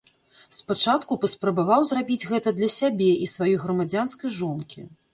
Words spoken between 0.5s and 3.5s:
Спачатку паспрабаваў зрабіць гэта для сябе і